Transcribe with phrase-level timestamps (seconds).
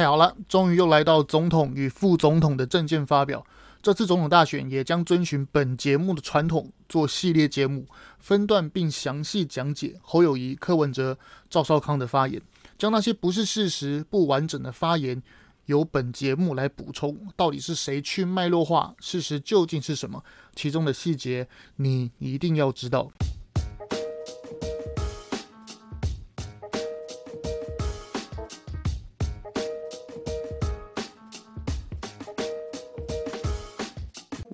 [0.00, 3.44] 太好了，终于又来到总统与副总统的政见发表。
[3.82, 7.86] 这次总统大选也将遵循本节目的传统，做系列节目，
[8.18, 11.18] 分段并详细讲解侯友谊、柯文哲、
[11.50, 12.40] 赵少康的发言，
[12.78, 15.22] 将那些不是事实、不完整的发言，
[15.66, 17.28] 由本节目来补充。
[17.36, 18.94] 到底是谁去脉络化？
[19.00, 20.24] 事实究竟是什么？
[20.56, 21.46] 其中的细节，
[21.76, 23.10] 你一定要知道。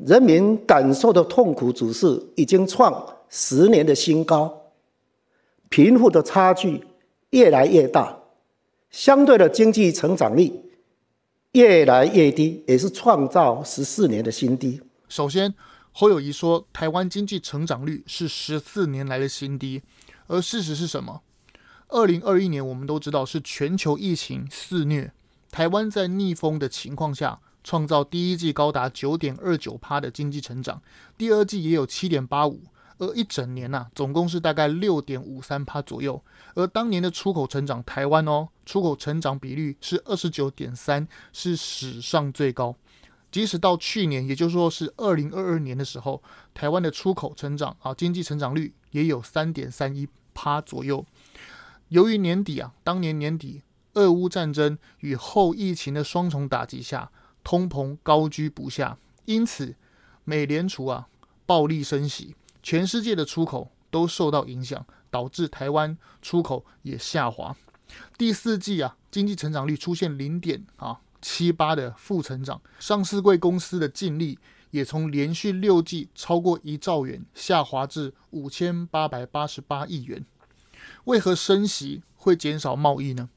[0.06, 4.70] 人民感受的痛苦指数已经创十年的新高，
[5.69, 6.84] 贫富的差距
[7.30, 8.16] 越来越大，
[8.88, 10.52] 相对的经济成长率
[11.50, 14.80] 越来越低，也是创造十四年的新低。
[15.09, 15.52] 首先，
[15.91, 19.83] 侯友谊说，台湾经济成长率是十四年来的新低，
[20.28, 21.23] 而事实是什么？
[21.88, 25.12] 二零二一年我们都知道是全球疫情肆虐，
[25.50, 27.41] 台湾在逆风的情况下。
[27.66, 30.81] 创造第一季高达九点二九趴的经济成长，
[31.19, 32.62] 第二季也有七点八五，
[32.98, 36.22] 而一整年呐、总共是大概六点五三趴左右。
[36.55, 42.77] 而当年的出口成长，台湾哦，出口成长比率是二十九点三，是史上最高。
[43.33, 46.22] 即使到去年，也就是说是二零二二年的时候，
[46.55, 51.05] 台湾的出口成长啊，经济成长率也有三点三一趴左右。
[51.89, 53.62] 由于年底啊，当年年底
[53.94, 57.11] 俄乌战争与后疫情的双重打击下。
[57.47, 59.77] 通膨高居不下，因此
[60.25, 61.06] 美联储啊
[61.47, 67.56] 暴力升息，全世界的出口都受到影响，导致台湾出口也下滑。
[68.19, 74.41] 第四季啊，经济成长率出现零点啊七八的负成长，上市柜公司的净利
[74.72, 80.27] 也从连续六季超过一兆元下滑至五千八百八十八亿元。
[81.05, 83.28] 为何升息会减少贸易呢？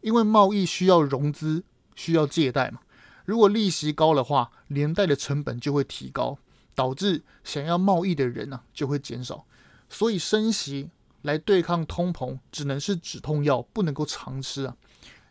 [0.00, 1.62] 因为贸易需要融资，
[1.94, 2.80] 需要借贷嘛。
[3.24, 6.38] 如果利息高的话，连带的成本就会提高，
[6.74, 9.44] 导致想要贸易的人呢、啊、就会减少。
[9.88, 10.90] 所以升息
[11.22, 14.76] 来对抗通膨，只能是止痛药，不能够常吃啊！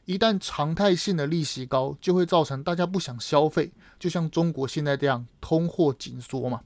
[0.06, 6.62] 一旦常态性的利息高，就会造成大家不想消费，就像中国现在这样通货紧缩嘛。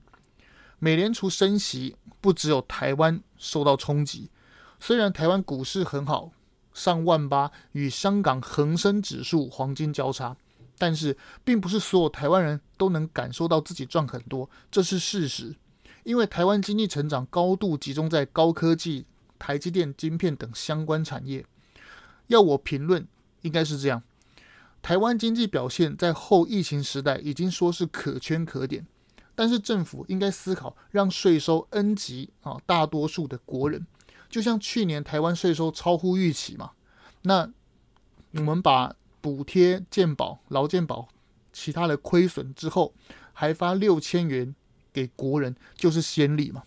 [0.79, 4.29] 美联储升息，不只有台湾受到冲击，
[4.79, 6.31] 虽然台湾股市很好，
[6.73, 10.35] 上万八，与香港恒生指数黄金交叉。
[10.77, 15.55] 但是，并不是所有台湾人都能感受到自己赚很多，这是事实。
[16.03, 19.05] 因为台湾经济成长高度集中在高科技、
[19.39, 21.45] 台积电晶片等相关产业。
[22.27, 23.07] 要我评论，
[23.41, 24.03] 应该是这样：
[24.81, 28.85] 台湾经济表现在后疫情时代已经说是可圈可点，
[29.33, 33.87] 但是政府应该思考让税收 N 级啊，大多数的国人，
[34.29, 36.71] 就像去年台湾税收超乎预期嘛，
[37.21, 37.49] 那
[38.33, 38.95] 我们把。
[39.25, 41.07] 补贴健保、劳健保，
[41.51, 42.93] 其他的亏损之后，
[43.33, 44.53] 还发六千元
[44.93, 46.61] 给国人，就是先例嘛。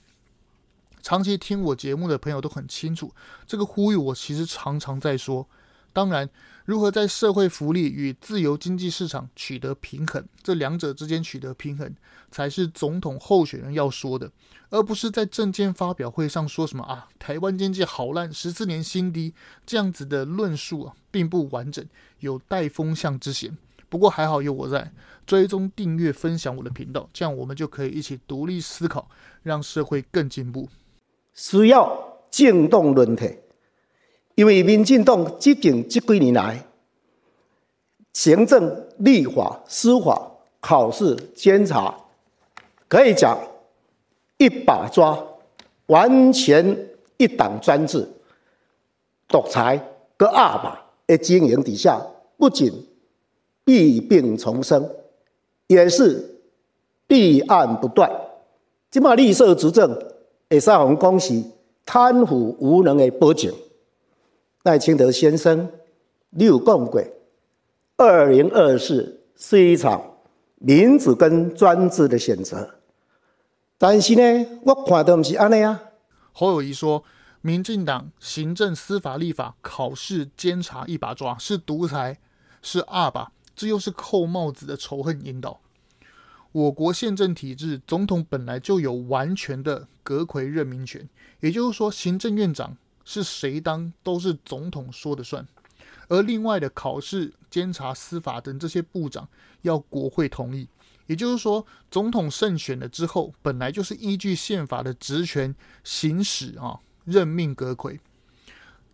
[1.00, 3.14] 长期听我节目的朋友都很清楚，
[3.46, 5.48] 这个呼吁我其实常常在说。
[5.92, 6.28] 当然，
[6.68, 11.96] 如何在社会福利与自由经济市场取得平衡，这两者之间取得平衡，
[12.30, 14.30] 才是总统候选人要说的。
[14.68, 19.32] 而不是在政见发表会上说什么啊，台湾经济好烂，十四年新低，
[19.64, 21.82] 这样子的论述啊，并不完整，
[22.20, 23.56] 有带风向之嫌。
[23.88, 24.92] 不过还好有我在，
[25.26, 29.08] 追踪、订阅、分享我的频道，这样我们就可以一起独立思考，
[29.42, 30.68] 让社会更进步。
[31.32, 33.38] 需要静动论体，
[34.38, 36.64] 因为民进党执政这几年来，
[38.12, 41.92] 行政、立法、司法、考试、监察，
[42.86, 43.36] 可以讲。
[44.36, 45.18] 一把抓，
[45.86, 48.08] 完全一党专制、
[49.26, 49.76] 独裁、
[50.16, 52.00] 跟二把的经营底下，
[52.36, 52.72] 不仅
[53.64, 54.88] 弊病丛生，
[55.66, 56.38] 也是
[57.08, 58.08] 弊案不断。
[58.88, 59.92] 即马绿色执政，
[60.48, 61.42] 会使我们讲是
[61.84, 63.52] 贪腐无能的保证。
[64.64, 65.70] 赖清德先生，
[66.30, 67.02] 你有讲过，
[67.96, 70.18] 二零二四是一场
[70.56, 72.74] 民主跟专制的选择。
[73.78, 75.80] 但是呢，我看的不是安尼啊。
[76.32, 77.04] 侯友谊说，
[77.40, 82.18] 民进党行政、司法、立法、考试、监察一把抓，是独裁，
[82.60, 85.60] 是二把，这又是扣帽子的仇恨引导。
[86.50, 91.08] 我国宪政体制，总统本来就有完全的阁揆任命权，
[91.40, 92.76] 也就是说，行政院长
[93.08, 95.48] 是谁当都是总统说的算。
[96.08, 99.26] 而另外的考试、监察、司法等这些部长，
[99.62, 100.68] 要国会同意。
[101.06, 107.98] 也就是说，总统胜选了之后，本来就是依据宪法的职权行使啊，任命阁揆。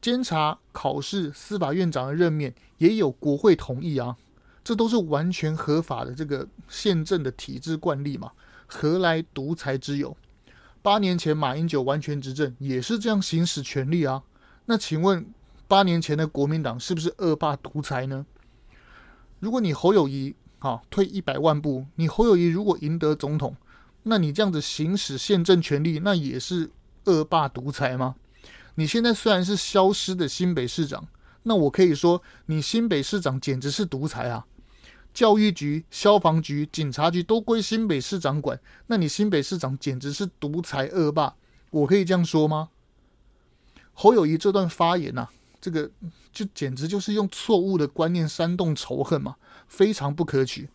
[0.00, 4.16] 监察、考试、司法院长的任免也有国会同意啊，
[4.62, 8.31] 这都是完全合法的这个宪政的体制惯例嘛，
[8.66, 10.16] 何来独裁之有？
[10.85, 14.23] 八年前马英九完全执政也是这样行使权力啊，
[14.67, 15.25] 那请问
[15.67, 18.27] 八年前的国民党是不是恶霸独裁呢？
[19.41, 23.57] 如果你侯友谊啊退一百万步，你侯友谊如果赢得总统，
[24.03, 26.71] 那你这样子行使宪政权力，那也是
[27.05, 28.17] 恶霸独裁吗？
[28.75, 31.09] 你现在虽然是消失的新北市长，
[31.45, 34.45] 那我可以说你新北市长简直是独裁啊！
[35.14, 41.37] 教育局、消防局、警察局都归新北市长管，那你新北市长简直是独裁恶霸，
[41.70, 42.70] 我可以这样说吗？
[43.93, 45.31] 侯友谊这段发言呐、啊，
[45.61, 45.88] 这个
[46.32, 49.37] 就简直就是用错误的观念煽动仇恨嘛，
[49.69, 50.69] 非常不可取。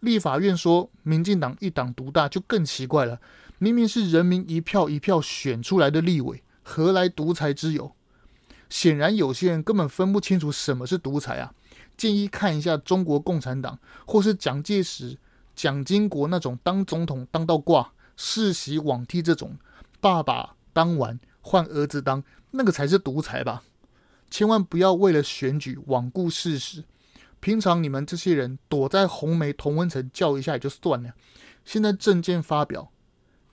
[0.00, 3.20] 立法院说民进党一党独大就更奇怪了，
[3.58, 6.42] 明明是人民一票一票选出来的立委。
[6.62, 7.94] 何来独裁之有？
[8.70, 11.52] 显然有些人根本分不清楚什么是独裁啊！
[12.02, 15.16] 建议看一下中国共产党，或是蒋介石、
[15.54, 19.56] 蒋经国那种当总统当到挂、世袭罔替这种，
[20.00, 23.62] 爸爸当完换儿子当，那个才是独裁吧！
[24.28, 26.82] 千万不要为了选举罔顾事实。
[27.38, 31.14] 平常你们这些人躲在红梅同温层叫一下也就算了，
[31.64, 32.90] 现在政见发表。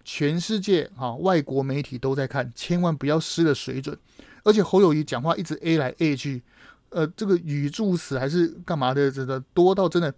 [0.04, 3.96] 全世界啊，外国媒体都在看，千万不要失了水准。
[4.44, 6.42] 而且侯友谊讲话一直 A 来 A 去，
[6.90, 10.14] 呃，这个语助词还是干嘛的，真的多到真的，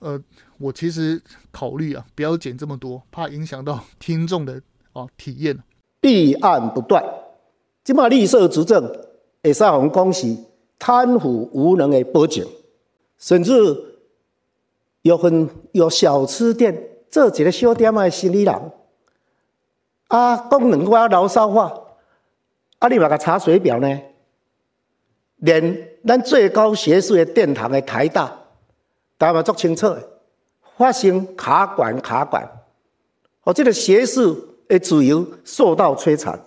[0.00, 0.20] 呃，
[0.58, 4.60] 我其实考虑啊，不要剪这么多，怕影响到听众的
[4.92, 5.56] 啊体验。
[6.00, 7.02] 弊案不断，
[7.82, 8.84] 今嘛绿色执政，
[9.42, 10.36] 会使我们讲是
[10.78, 12.46] 贪腐无能的保证，
[13.16, 13.52] 甚至
[15.02, 18.72] 有很有小吃店做一个小店的生意人。
[20.08, 21.72] 啊，讲两句牢骚化，
[22.80, 24.00] 啊，你嘛个查水表呢？
[25.36, 28.32] 连咱最高学术的殿堂的台大，
[29.18, 30.08] 大家嘛足清楚的，
[30.76, 32.48] 发生卡管卡管，
[33.42, 34.36] 哦，这个学术
[34.68, 36.38] 的自由受到摧残。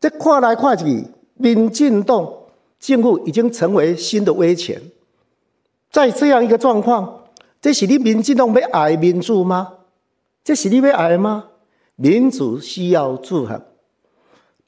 [0.00, 2.30] 这看来看去，民进党
[2.78, 4.80] 政府已经成为新的威权。
[5.90, 7.24] 在这样一个状况，
[7.60, 9.72] 这是你民进党要爱民主吗？
[10.44, 11.48] 这是你要爱吗？
[11.96, 13.60] 民主需要制衡，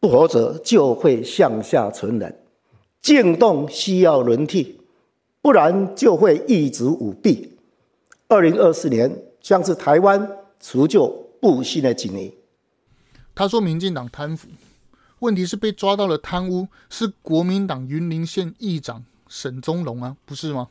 [0.01, 2.33] 不否则就会向下沉沦；
[3.01, 4.81] 政党需要轮替，
[5.41, 7.57] 不然就会一直舞弊。
[8.29, 10.31] 二零二四年将是台湾
[10.61, 11.09] 除旧
[11.41, 12.33] 布新的几年。
[13.35, 14.49] 他说：“民进党贪腐，
[15.21, 20.69] 问题是被抓到了贪污是国民党云林县议长沈宗龙啊，不是吗？”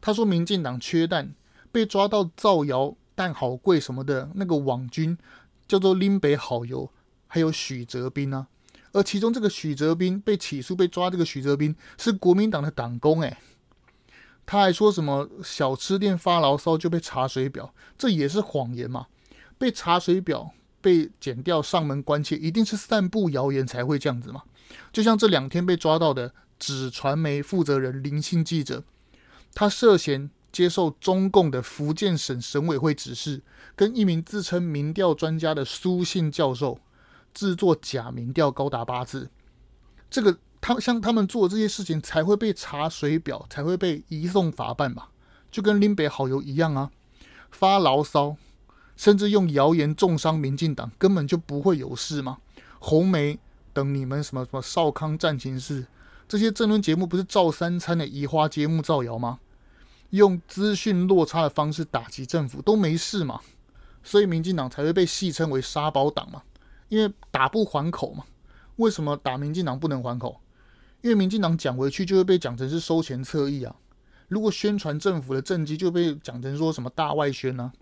[0.00, 1.34] 他说：“民进党缺蛋，
[1.70, 5.16] 被抓到造谣蛋好贵什么的那个网军。”
[5.68, 6.88] 叫做林北好友，
[7.26, 8.46] 还有许哲斌啊，
[8.92, 13.36] 而其中这个许哲斌被起诉被抓，这个许哲斌是国民党的党工诶，
[14.46, 19.06] 他还说什么小吃店发牢骚就被查水表，这也是谎言嘛？
[19.58, 24.42] 被查水表被剪掉上门关切，一定是散布谣言才会这样子嘛？
[24.92, 28.84] 就像这两天被抓到的纸传媒负责人林姓记者，
[29.54, 30.30] 他涉嫌。
[30.50, 33.42] 接受中共的福建省省委会指示，
[33.76, 36.80] 跟一名自称民调专家的苏姓教授
[37.38, 39.30] 制作假民调高达八次。
[40.10, 45.10] 这个他像他们做这些事情，才会被查水表，才会被移送法办吧？
[45.48, 46.90] 就跟林北好友一样啊，
[47.52, 48.34] 发牢骚，
[48.96, 52.38] 甚至用谣言重伤民进党，根本就不会有事嘛？
[52.80, 53.38] 红梅
[53.72, 55.86] 等你们什么什么少康战情室
[56.26, 59.38] 这些政论节目，不是照三餐的移花接木造谣吗？
[60.10, 63.40] 用资讯落差的方式打击政府都没事嘛，
[64.02, 66.42] 所以民进党才会被戏称为沙包党嘛，
[66.88, 68.24] 因为打不还口嘛。
[68.76, 70.40] 为什么打民进党不能还口？
[71.00, 73.74] 因为民进党讲回去就会被讲成是收钱侧翼啊。
[74.28, 77.72] 如果宣传政府的政绩就被讲成说什么大外宣啊。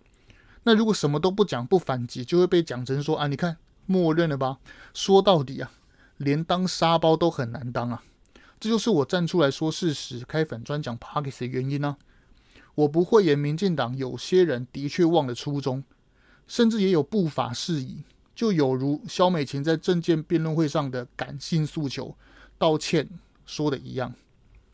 [0.64, 4.58] 那如果什么都不讲不反击，就会被讲成说啊，你看默认了吧？
[4.92, 5.70] 说到底啊，
[6.16, 8.02] 连当沙包都很难当啊。
[8.58, 12.04] 这就是我站出来说事实、开粉专讲 Podcast 的原因呢、啊。
[12.75, 15.84] 我不会言民进党有些人的确忘了初衷，
[16.46, 18.02] 甚至也有不法事宜，
[18.37, 22.14] 就有如萧美琴在政见辩论会上的感性诉求
[22.57, 23.09] 道歉
[23.47, 24.14] 说的一样。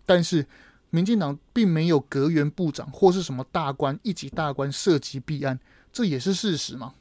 [0.05, 0.47] 但是，
[0.91, 5.59] 民进党并没有阁员部长或是什么大官一级大官涉及弊案，
[5.93, 6.95] 这也是事实嘛。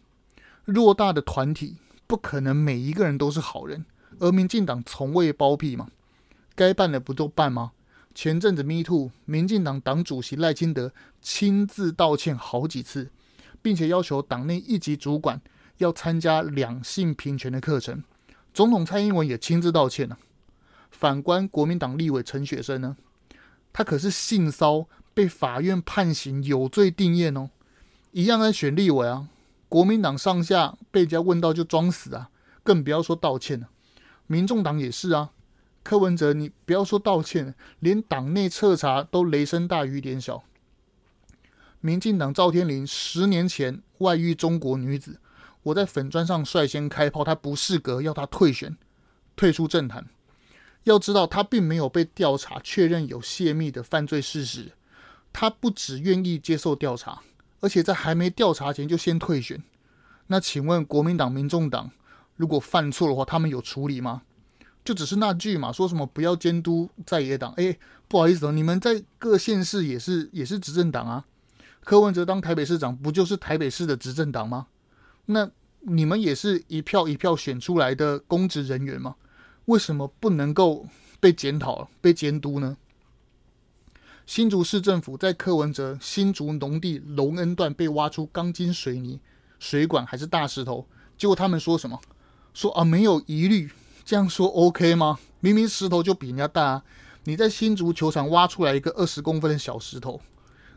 [0.68, 3.84] 偌大的团体不可能每一个人都是好人，
[4.20, 5.90] 而民进党从未包庇嘛，
[6.56, 7.72] 该办的不都办吗？
[8.14, 13.10] 前阵子，Me Too，民进党党主席赖清德亲自道歉好几次，
[13.62, 15.42] 并且要求党内一级主管
[15.84, 18.04] 要参加两性平权的课程。
[18.54, 20.18] 总统蔡英文也亲自道歉了。
[20.90, 22.98] 反观国民党立委陈雪生呢，
[23.72, 27.50] 他可是性骚被法院判刑有罪定谳哦，
[28.12, 29.28] 一样在选立委啊。
[29.70, 32.30] 国民党上下被人家问到就装死啊，
[32.62, 33.70] 更不要说道歉了。
[34.28, 35.32] 民众党也是啊，
[35.82, 40.44] 柯文哲你不要说道歉，连党内彻查都雷声大雨点小。
[41.80, 45.20] 民进党赵天麟十年前外遇中国女子，
[45.64, 48.76] 我在粉砖上率先开炮，他不适格，要他退选，
[49.36, 50.08] 退出政坛。
[50.86, 54.72] 要知道，他并没有被调查确认有泄密的犯罪事实，
[55.32, 57.22] 他不只愿意接受调查，
[57.60, 59.62] 而且在还没调查前就先退选。
[60.28, 61.92] 那请问国民党、民众党
[62.36, 64.24] 如果犯错的话，他们有处理吗？
[64.84, 67.54] 就只是那句嘛，说什么不要监督在野党？
[67.58, 67.78] 哎，
[68.08, 71.26] 不好意思，你们在各县市也是也是执政党啊。
[71.84, 74.66] 柯文哲当台北市长，不就是台北市的执政党吗？
[75.26, 75.50] 那
[75.82, 79.16] 你们也是一票一票选出来的公职人员吗？
[79.66, 80.88] 为什么不能够
[81.20, 82.78] 被检讨、被监督呢？
[84.26, 89.20] 新竹市政府在柯文哲新竹农地龙恩段被挖出钢筋水泥
[89.60, 90.88] 水管还是大石头，
[91.18, 92.00] 结果他们说什么？
[92.54, 93.72] 说啊没有疑虑，
[94.04, 95.20] 这样说 OK 吗？
[95.40, 96.84] 明明石头就比人家大啊，
[97.24, 100.22] 你在新竹球场挖出来一个二十公分的小石头。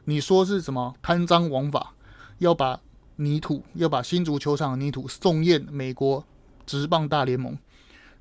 [0.04, 1.94] 你说是什么贪赃枉法？
[2.38, 2.80] 要把
[3.16, 6.24] 泥土，要把新足球场的泥土送验美国
[6.66, 7.56] 职棒大联盟，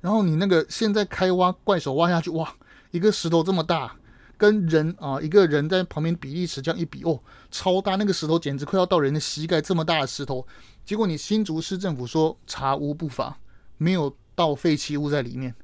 [0.00, 2.54] 然后你那个现在开挖怪手挖下去，哇，
[2.90, 3.96] 一个石头这么大，
[4.36, 7.20] 跟人啊一个人在旁边比例尺这样一比，哦，
[7.50, 10.46] 超大，那个石头简直快要到人的膝盖这么大的石头，
[10.84, 13.38] 结果你新竹市政府说查无不法，
[13.78, 15.54] 没有倒废弃物在里面，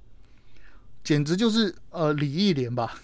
[1.04, 3.00] 简直就是呃礼义廉吧。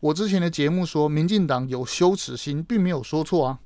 [0.00, 3.58] 我之前的节目说，民进党有羞耻心，并没有说错啊。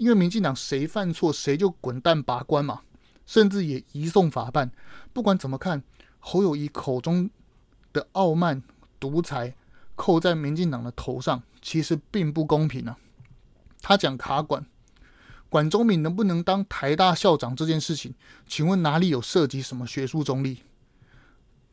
[0.00, 2.80] 因为民进党谁犯错，谁就滚蛋拔关嘛，
[3.26, 4.72] 甚至也移送法办。
[5.12, 5.82] 不管怎么看，
[6.18, 7.28] 侯友谊口中
[7.92, 8.62] 的傲慢
[8.98, 9.54] 独裁，
[9.94, 12.96] 扣在民进党的头上，其实并不公平啊。
[13.82, 14.64] 他讲卡管，
[15.50, 18.14] 管中闵能不能当台大校长这件事情，
[18.46, 20.62] 请问哪里有涉及什么学术中立？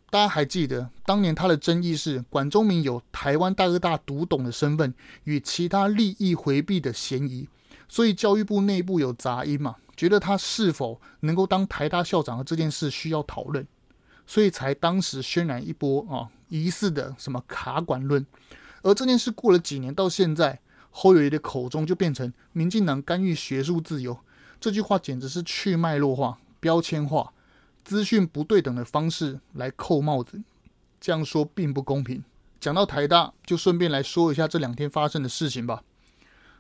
[0.09, 4.93] 大家还记得当年他的争议是管中闵有台湾大哥大独董的身份
[5.23, 7.47] 与其他利益回避的嫌疑，
[7.89, 13.65] 所以教育部内部有杂音嘛，觉得他是否能够当台大校长的这件事需要讨论，
[14.25, 18.25] 所以才当时渲染一波啊疑似的什么卡管论。
[18.83, 20.59] 而这件事过了几年到现在，
[20.91, 24.17] 侯友宜的口中就变成民进党干预学术自由，
[24.59, 27.33] 这句话简直是去脉络化、标签化。
[27.83, 30.41] 资讯不对等的方式来扣帽子，
[30.99, 32.21] 这样说并不公平。
[32.59, 35.83] 讲到台大，就顺便来说一下这两天发生的事情吧。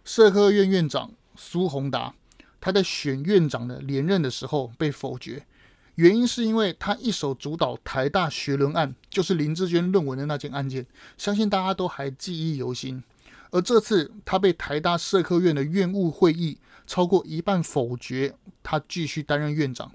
[0.07, 2.13] 社科院院长苏宏达，
[2.61, 5.45] 他在选院长的连任的时候被否决，
[5.95, 10.85] 原因是因为他一手主导台大学伦案，就是林志娟论文的那件案件，
[11.17, 13.03] 相信大家都还记忆犹新。
[13.51, 18.33] 而这次他被台大社科院的院务会议超过一半否决，
[18.63, 19.91] 他继续担任院长。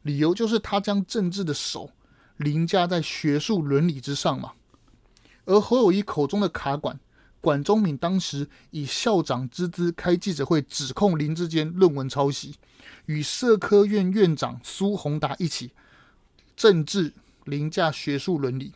[0.00, 1.90] 理由就是他将政治的手
[2.38, 4.52] 凌驾在学术伦理之上嘛。
[5.44, 6.98] 而侯友谊口中的卡管，
[7.40, 12.56] 管中闵当时以校长之姿开记者会，指控林志坚论文抄袭，
[13.06, 15.72] 与社科院院长苏宏达一起
[16.54, 18.72] 政治凌驾学术伦理。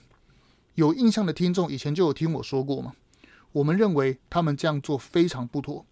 [0.75, 2.95] 有印象的听众以前就有听我说过嘛。
[3.53, 5.87] 我们认为他们这样做非常不妥。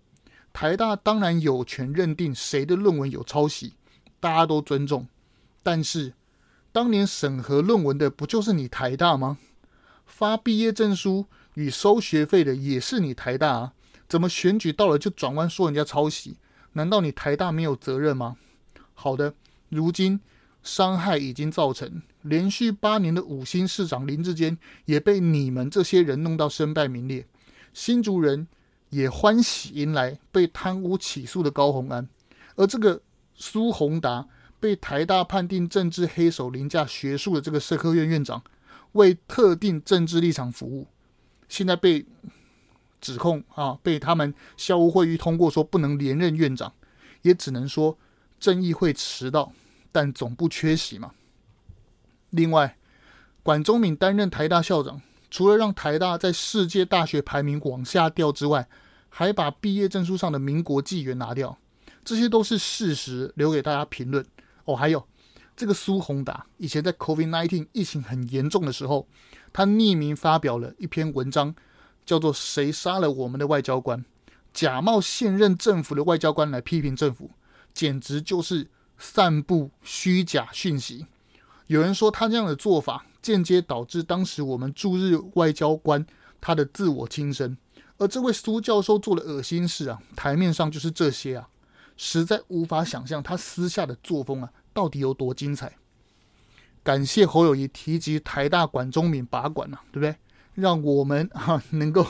[0.53, 3.75] 台大当然有权认定谁的论文有抄袭，
[4.19, 5.07] 大家都尊重。
[5.63, 6.15] 但是，
[6.73, 9.39] 当年审核论文的不就是你台大吗？
[10.05, 13.73] 发毕业证书与收学费的也是你台大啊？
[14.09, 16.37] 怎么选举到了就转弯说人家抄袭？
[16.73, 18.37] 难道你台大没有责任吗？
[18.95, 19.35] 好的，
[19.69, 20.21] 如今
[20.63, 27.27] 伤害已经造成，连续八年的五星市长林志坚也被你们这些人弄到身败名裂，
[27.73, 28.47] 新竹人
[28.91, 32.09] 也欢喜迎来被贪污起诉的高虹安，
[32.57, 33.03] 而这个
[33.35, 34.29] 苏宏达。
[34.61, 38.41] 被台大判定政治黑手凌驾学术的这个社科院院长，
[38.93, 40.87] 为特定政治立场服务，
[41.53, 42.07] 现在被
[42.99, 46.73] 指控啊，被他们校务会议通过说不能连任院长，
[47.21, 47.99] 也只能说
[48.41, 49.53] 正义会迟到，
[49.93, 51.13] 但总不缺席嘛。
[52.31, 52.79] 另外，
[53.43, 58.67] 管中闵担任台大校长，除了让台大在世界大学排名往下掉之外，
[59.11, 61.59] 还把毕业证书上的民国纪元拿掉，
[62.03, 64.25] 这些都是事实，留给大家评论。
[64.65, 65.07] 哦，还有
[65.55, 69.07] 这个苏宏达，以前在 COVID-19 疫情很严重的时候，
[69.53, 71.55] 他匿名发表了一篇文章，
[72.05, 73.99] 叫做《谁杀了我们的外交官》，
[74.53, 77.31] 假冒现任政府的外交官来批评政府，
[77.75, 78.69] 简直就是
[78.99, 81.07] 散布虚假讯息。
[81.67, 86.05] 有人说他这样的做法间接导致当时我们驻日外交官
[86.41, 87.57] 他的自我轻生。
[87.99, 91.49] 而这位苏教授做的恶心事啊，台面上就是这些啊，
[91.97, 95.73] 实在无法想象他私下的作风啊，到底有多精彩。
[96.83, 100.15] 感谢侯友宜提及台大管中闵拔管啊，对不对？
[100.55, 102.05] 让我们 啊能够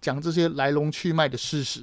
[0.00, 1.80] 讲这些来龙去脉的事实。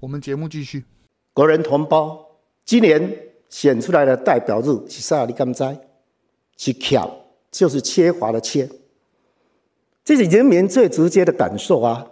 [0.00, 0.84] 我们节目继续。
[1.32, 2.26] 国人同胞，
[2.64, 3.18] 今年
[3.48, 5.24] 选出来的代表日是啥？
[5.24, 5.64] 你敢知？
[6.56, 7.00] 是欠，
[7.50, 8.68] 就是缺乏的缺。
[10.04, 12.06] 这是人民最直接的感受啊。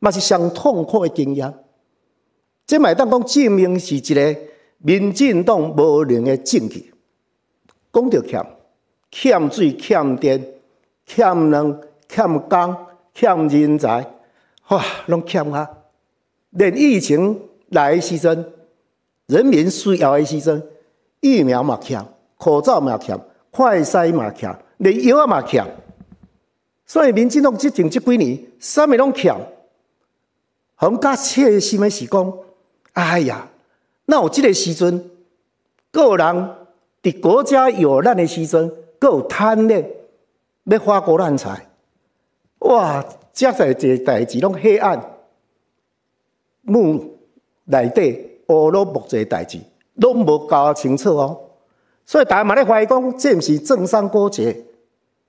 [0.00, 1.52] 嘛是上痛苦的经验，
[2.64, 4.38] 这买当讲证明是一个
[4.78, 6.94] 民进党无能的证据。
[7.92, 8.46] 讲到欠，
[9.10, 10.46] 欠水、欠电、
[11.06, 12.76] 欠人、欠工、
[13.14, 14.06] 欠人才，
[14.68, 15.68] 哇，拢欠啊！
[16.50, 18.52] 连疫情来的时阵，
[19.26, 20.62] 人民需要的时阵，
[21.20, 22.02] 疫苗嘛欠，
[22.36, 23.18] 口罩嘛欠，
[23.50, 25.64] 快筛嘛欠，连药嘛欠。
[26.86, 29.34] 所以民进党执政这几年，啥物拢欠。
[30.74, 32.32] 很加切心的是讲，
[32.92, 33.48] 哎呀，
[34.04, 35.10] 那有这个时阵，
[35.90, 36.50] 个人
[37.02, 39.88] 伫国家有难的时阵，阁有贪念
[40.64, 41.68] 要花国难财，
[42.60, 43.04] 哇！
[43.32, 45.00] 这才这代志拢黑暗，
[46.62, 47.18] 幕
[47.66, 49.60] 内底乌罗木这代志，
[49.94, 51.40] 拢无搞清楚哦。
[52.04, 54.64] 所以大家嘛咧怀疑讲，这毋是政商勾结。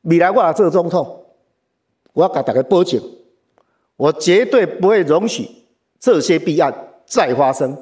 [0.02, 1.24] 未来我来做总统，
[2.14, 3.00] 我甲大家保证。
[3.96, 5.48] 我绝对不会容许
[6.00, 6.74] 这些弊案
[7.06, 7.78] 再发生。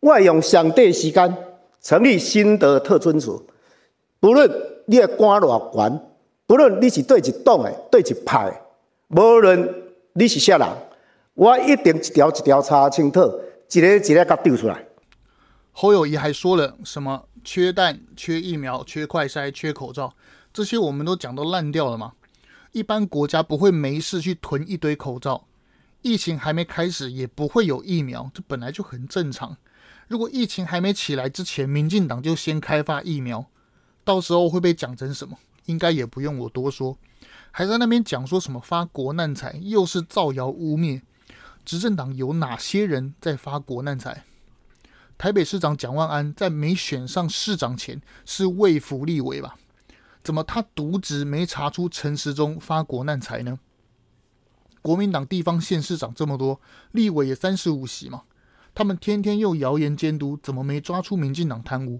[0.00, 1.36] 我会用上帝时间
[1.80, 3.46] 成立新的特侦组，
[4.20, 4.50] 不论
[4.86, 6.00] 你的官偌悬，
[6.46, 9.74] 不论你是对一党的、对一派的，无论
[10.14, 10.68] 你是啥人，
[11.34, 13.20] 我一定一条一条查清楚，
[13.72, 14.84] 一个一个给丢出来。
[15.72, 17.24] 侯友谊还说了什么？
[17.44, 20.12] 缺蛋、缺疫苗、缺快筛、缺口罩，
[20.52, 22.14] 这些我们都讲到烂掉了吗？
[22.72, 25.44] 一般国家不会没事去囤一堆口罩。
[26.02, 29.56] 疫情还没开始，也不会有疫苗，这本来就很正常。
[30.08, 33.46] 如果疫情还没起来之前，民进党就先开发疫苗，
[34.04, 35.38] 到时候会被讲成什么？
[35.64, 36.96] 应该也不用我多说。
[37.50, 41.02] 还在那边讲说什么发国难财，又是造谣污蔑。
[41.64, 44.24] 执政党有哪些人在发国难财？
[45.18, 49.56] 台北市长蒋万安在没选上市长前是卫福立委吧？
[50.22, 53.58] 怎么他渎职没查出陈时中发国难财呢？
[54.82, 56.60] 国民党地方县市长这么多，
[56.92, 58.22] 立委也三十五席嘛，
[58.76, 61.98] 他们天天用谣言监督，怎么没抓出民进党贪污？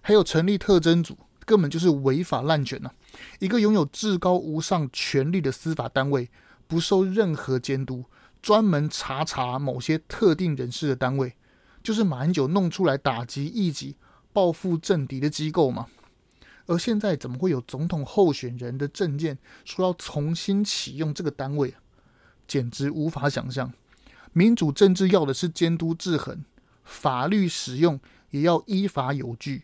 [0.00, 2.90] 还有成立特侦组，根本就是违法滥权呐、
[3.38, 6.28] 一个拥有至高无上权力的司法单位，
[6.66, 8.04] 不受任何监督，
[8.42, 11.36] 专门查查某些特定人士的单位，
[11.80, 13.94] 就是马英九弄出来打击异己、
[14.32, 15.86] 报复政敌的机构嘛。
[16.66, 21.72] 而现在怎么会有总统候选人的政见说要重新启用这个单位？
[22.48, 23.72] 简直无法想象，
[24.34, 26.44] 民主政治要的是监督制衡，
[26.82, 29.62] 法律使用也要依法有据。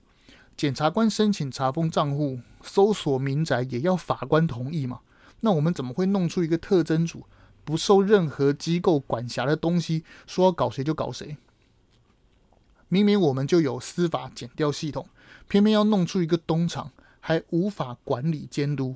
[0.57, 5.01] 检察官申请查封账户、搜索民宅也要法官同意嘛？
[5.41, 7.27] 那我们怎么会弄出一个特征组，
[7.65, 11.37] 不受任何机构管辖的东西，说要搞谁就搞谁？
[12.89, 15.09] 明明我们就有司法检调系统，
[15.49, 18.95] 偏偏要弄出一个东厂，还无法管理监督。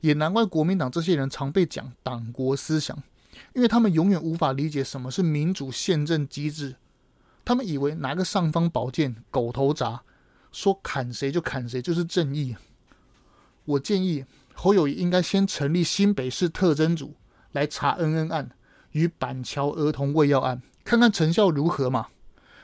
[0.00, 3.02] 也难怪国民党这些人常被讲党国思想，
[3.54, 6.76] 因为他们永远无法理解什么是民主宪政机制。
[7.44, 10.00] 他们以为拿个尚方宝剑，狗头铡，
[10.52, 12.56] 说砍谁就砍谁就是正义。
[13.64, 17.14] 我建议侯友宜应该先成立新北市特侦组
[17.52, 18.50] 来查恩恩案
[18.92, 22.08] 与板桥儿童喂药案，看看成效如何嘛？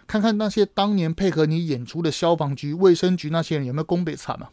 [0.07, 4.49] 看看那些当年配合你演出的消防局、卫生局那些人有没有功被惨嘛？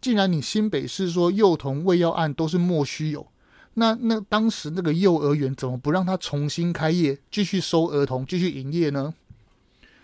[0.00, 3.28] 既然你新北市说幼童喂药案都是莫须有，
[3.74, 9.14] 那那当时那个幼儿园怎么不让他重新开业，继续收儿童，继续营业呢？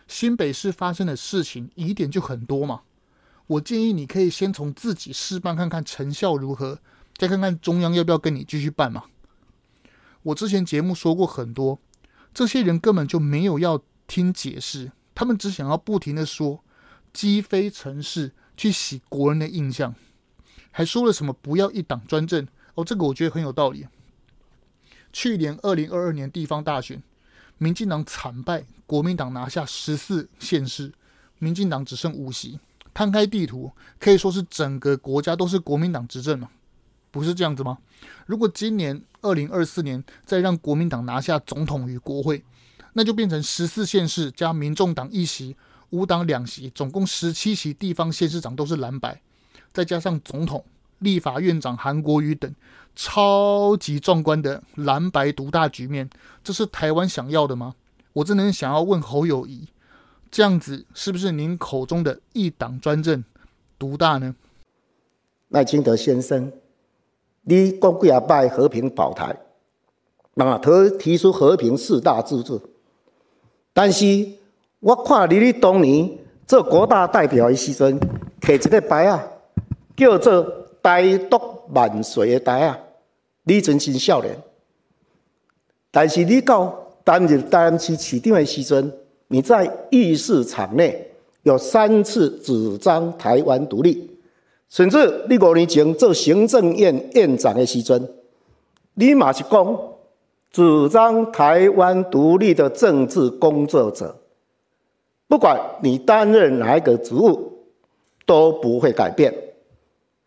[0.07, 2.83] 新北市发生的事情疑点就很多嘛。
[3.47, 6.79] 我建议你可以先从自己试办看看成效如何，
[7.17, 9.05] 再看看中央要不要跟你继续办嘛。
[10.23, 11.79] 我之前节目说过很多，
[12.33, 16.65] 这些人根本就没有要听解释，他们只想要不停的说
[17.13, 18.33] 积非成是。
[18.59, 19.95] 去洗国人的印象，
[20.73, 22.45] 还说了什么不要一党专政
[22.79, 23.85] 哦，这个我觉得很有道理。
[25.13, 27.03] 去年二零二二年地方大选，
[27.59, 30.93] 民进党惨败，国民党拿下十四县市，
[31.41, 32.61] 民进党只剩五席。
[32.95, 36.51] 摊开地图，可以说是整个国家都是国民党执政嘛，
[37.11, 37.79] 不是这样子吗？
[38.27, 42.45] 如果今年二零二四年再让国民党拿下总统与国会，
[42.93, 45.57] 那就变成十四县市加民众党一席。
[45.91, 49.21] 无党两席，总共十七席地方县市长都是蓝白，
[49.73, 50.65] 再加上总统，
[50.99, 52.53] 立法院长韩国瑜等
[52.95, 56.09] 超级壮观的蓝白独大局面，
[56.43, 57.75] 这是台湾想要的吗？
[58.15, 59.69] 我真的想要问侯友宜，
[60.31, 63.23] 这样子是不是您口中的一党专政
[63.79, 64.35] 独大呢？
[65.51, 66.51] 赖清德先生，
[67.43, 69.39] 你讲几啊摆和平保台，
[70.35, 72.61] 啊，他提出和平四大自治，
[73.73, 74.05] 但是
[74.81, 77.99] 我看你你当年做国大代表的时阵，
[78.41, 79.25] 刻一个牌啊，
[79.97, 80.43] 叫做
[80.83, 82.79] “台独万岁”的台啊，
[83.45, 84.37] 你真是少年。
[85.91, 88.93] 但是你到担任台南市市长的时阵，
[89.29, 91.11] 你在议事场内
[91.43, 94.11] 有三次主张台湾独立。
[94.69, 98.07] 甚至你五年前做行政院院长的时阵，
[98.95, 99.79] 你嘛是讲
[100.51, 104.15] 主张台湾独立的政治工作者，
[105.27, 107.51] 不管你担任哪一个职务，
[108.27, 109.33] 都不会改变。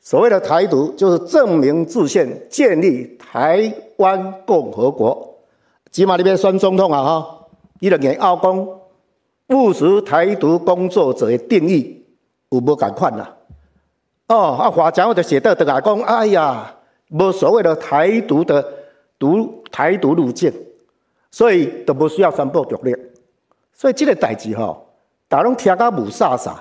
[0.01, 5.37] 所谓的台独，就是证明自宪，建立台湾共和国。
[5.91, 7.03] 起码你别选总统啊！
[7.03, 7.45] 哈，
[7.79, 8.67] 你着硬拗讲
[9.49, 12.03] 务实台独工作者的定义
[12.49, 13.35] 有无共款啦？
[14.27, 16.75] 哦，啊，华侨我就写到的来讲，哎呀，
[17.09, 18.65] 无所谓的台独的
[19.19, 20.51] 独台独路径，
[21.29, 22.95] 所以都不需要宣布独立。
[23.71, 24.87] 所以这个代志吼，
[25.27, 26.55] 大家拢听甲雾煞煞，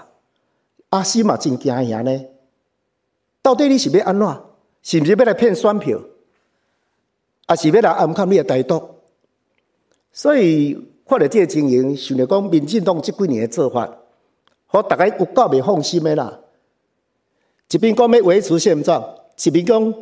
[0.91, 2.25] 阿西嘛真惊呀呢。
[3.43, 4.27] 到底你是要安怎？
[4.83, 5.99] 是不是要来骗选票？
[7.47, 8.81] 还是要来暗藏你的台独？
[10.13, 10.75] 所以
[11.07, 13.89] 看到这个情形，想着讲民进党这几年的做法，
[14.67, 16.39] 互大家有够未放心的啦。
[17.71, 19.03] 一边讲要维持现状，
[19.45, 19.95] 一边讲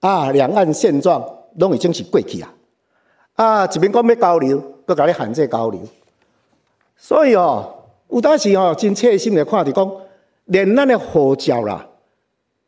[0.00, 1.24] 啊，两岸现状
[1.58, 2.54] 拢已经是过去啊！
[3.34, 5.80] 啊，一边讲要交流，搁甲你限制交流。
[6.96, 7.74] 所以哦，
[8.08, 9.92] 有当时哦，真切心的看着讲，
[10.44, 11.86] 连咱的号召啦，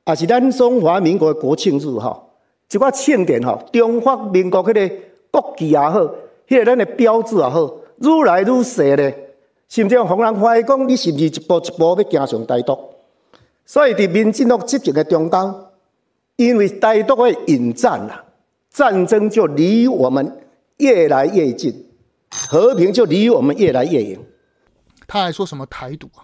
[0.06, 2.30] 也是咱中华民国的国庆日吼，
[2.70, 4.96] 一寡庆典吼，中华民国迄个
[5.30, 6.00] 国旗也好，
[6.46, 7.66] 迄、个咱的标志也好，
[7.98, 9.34] 愈来愈细咧，
[9.68, 12.78] 甚至让人怀疑讲，你是不是一步一步要走上台独？
[13.64, 15.54] 所以，伫民进党执政的中间，
[16.36, 18.24] 因为台独的引战啊，
[18.70, 20.38] 战争就离我们
[20.76, 21.84] 越来越近，
[22.30, 24.20] 和平就离我们越来越远。
[25.08, 26.22] 他还说什么台独啊，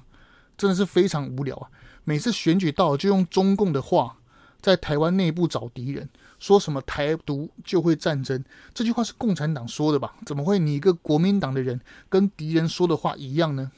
[0.56, 1.66] 真的是非常无聊啊！
[2.04, 4.18] 每次选举到，就用中共的话
[4.60, 8.44] 在台湾内部找敌人，说什么台独就会战争。
[8.74, 10.14] 这句话是共产党说的吧？
[10.26, 13.70] 怎么会你一个国民党的人跟敌人说的话一样呢？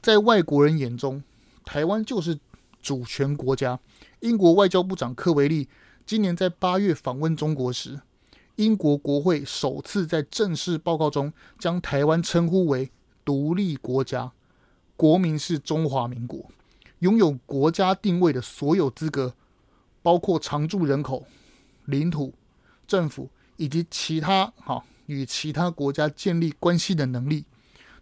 [0.00, 1.22] 在外国人眼中，
[1.64, 2.38] 台湾就是。
[2.80, 3.80] 主权国家，
[4.20, 5.68] 英国外交部长科维利
[6.06, 8.00] 今年在八月访问中国时，
[8.54, 12.88] 英国国会首次在正式报告中将台湾称呼为
[13.24, 14.30] 独立国家，
[14.96, 16.48] 国名是中华民国，
[17.00, 19.34] 拥有国家定位的所有资格，
[20.02, 21.26] 包括常住人口、
[21.84, 22.34] 领土、
[22.86, 27.44] 政府以及其他哈与其他国家建立关系的能力，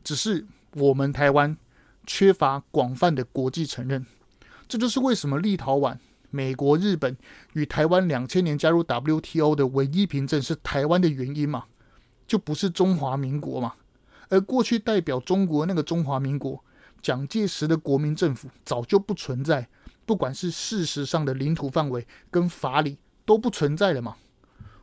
[0.02, 1.56] 只是我们台湾
[2.06, 4.04] 缺乏广泛的国际承认。
[4.68, 5.96] 这就是为什么立陶宛、
[6.30, 7.16] 美国、日本
[7.52, 11.64] 与台湾两千年加入 WTO 的唯一凭证是台湾的原因嘛？
[12.26, 13.74] 就不是中华民国嘛？
[14.28, 16.64] 而过去代表中国那个中华民国，
[17.06, 19.68] 蒋介石的国民政府早就不存在，
[20.04, 24.16] 不管是事实上的领土范围跟法理都不存在了嘛？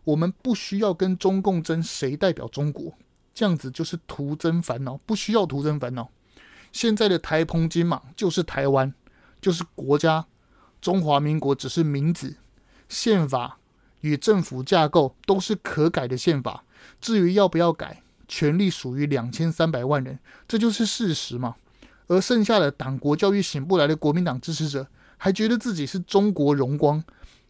[0.05, 2.93] 我们不需要跟中共争谁代表中国，
[3.33, 6.09] 这样子就是徒增烦恼，不需要徒增烦恼。
[6.71, 8.93] 现在的台澎金马就是台湾。
[9.41, 10.25] 就是国家，
[10.79, 12.37] 中华民国只是名字，
[12.87, 13.59] 宪法
[13.99, 16.63] 与政府架构都是可改的宪法。
[17.01, 21.57] 至于要不要改，权力属于两千三百万人，这就是事实嘛。
[22.13, 27.03] 而剩下的党国教育醒不来的国民党支持者，还觉得自己是中国荣光，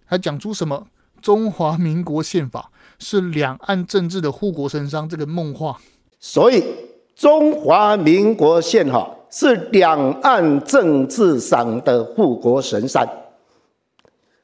[0.06, 0.88] 还讲出什么
[1.22, 5.80] 中华民国宪法是两岸政治的护国神山这个梦话。
[6.20, 6.64] 所以
[7.16, 9.18] 中华民国宪法。
[9.36, 13.04] 是两岸政治上的护国神山，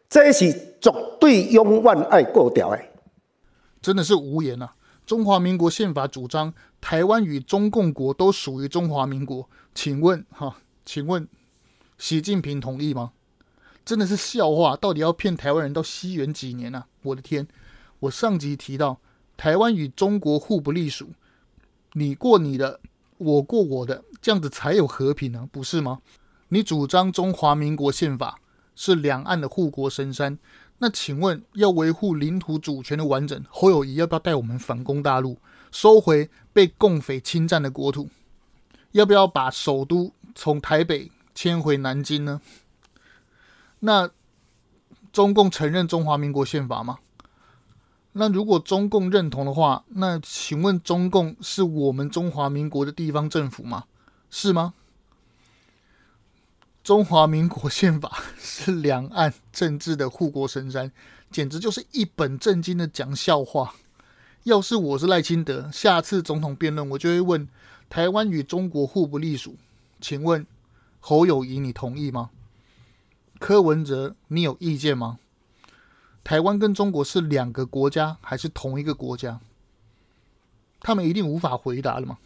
[0.09, 0.51] 这是
[0.81, 2.79] 绝对永万爱过掉的，
[3.83, 4.73] 真的是无言啊！
[5.09, 10.57] 中华民国宪法主张台湾与中共国都属于中华民国，请问哈？
[10.85, 11.27] 请问
[11.97, 13.13] 习近平同意吗？
[13.83, 14.77] 真的是笑话！
[14.77, 16.85] 到底要骗台湾人到西元几年啊？
[17.01, 17.47] 我的天！
[18.01, 18.99] 我上集提到
[19.35, 21.13] 台湾与中国互不隶属，
[21.93, 22.79] 你过你的。
[23.17, 26.01] 我过我的，这样子才有和平呢，不是吗？
[26.49, 28.39] 你主张中华民国宪法
[28.75, 30.37] 是两岸的护国神山，
[30.79, 35.37] 那请问要维护领土主权的完整，侯友谊要不要带我们反攻大陆，
[35.71, 38.09] 收回被共匪侵占的国土？
[38.93, 42.41] 要不要把首都从台北迁回南京呢？
[43.81, 44.09] 那
[45.11, 46.99] 中共承认中华民国宪法吗？
[48.13, 53.83] 那如果中共认同的话，那请问中共是我们中华民国的地方政府吗？
[54.29, 54.73] 是吗？
[56.89, 60.91] 中华民国宪法是两岸政治的护国神山，
[61.29, 63.75] 简直就是一本正经的讲笑话。
[64.41, 67.47] 要是我是赖清德，下次总统辩论我就会问：
[67.89, 69.55] 台湾与中国互不隶属，
[70.01, 70.47] 请问
[70.99, 72.31] 侯友谊你同意吗？
[73.37, 75.19] 柯文哲你有意见吗？
[76.23, 79.39] 台湾跟中国是两个国家还是同一个国家？
[80.79, 82.17] 他们一定无法回答了吗？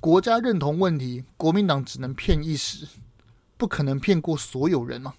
[0.00, 2.88] 国家认同问题，国民党只能骗一时。
[3.56, 5.14] 不可能骗过所有人嘛。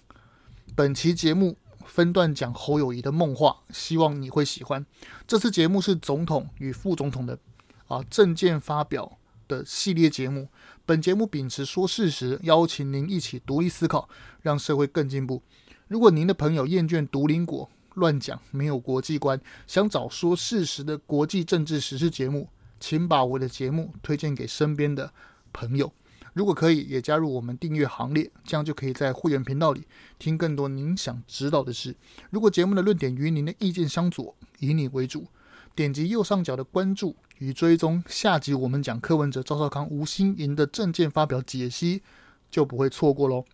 [0.74, 4.84] 本期节目分段讲侯友谊的梦话，希望你会喜欢。
[5.26, 7.38] 这次节目是总统与副总统的
[7.86, 10.48] 啊政见发表的系列节目。
[10.84, 14.08] 本节目秉持说事实，邀请您一起独立思考，
[14.40, 15.42] 让社会更进步。
[15.86, 22.48] 如果您的朋友厌倦独林果乱讲，没有国际观，想找说事实的国际政治时事节目，
[22.78, 25.12] 请把我的节目推荐给身边的
[25.52, 25.92] 朋友。
[26.34, 29.86] 如果可以，也加入我们订阅行列，这样就可以在会员频道里
[30.18, 31.96] 听更多您想知道的事。
[32.30, 35.26] 如果节目的论点与您的意见相左，以你为主，
[35.74, 42.02] 点击右上角的关注与追踪，下集我们讲柯文哲、赵少康、吴欣盈的政见发表解析，
[42.50, 43.44] 就不会错过喽。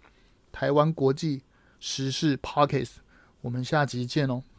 [0.53, 1.43] 台湾国际
[1.81, 2.97] 时事 Podcast，
[3.43, 4.54] 我们下集见喽。